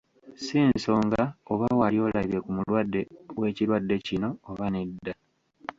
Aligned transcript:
Si 0.43 0.57
nsonga 0.71 1.21
oba 1.51 1.67
wali 1.79 1.97
olabye 2.07 2.37
ku 2.43 2.49
mulwadde 2.55 3.01
w’ekirwadde 3.39 3.95
kino 4.05 4.29
oba 4.51 4.65
nedda. 4.73 5.13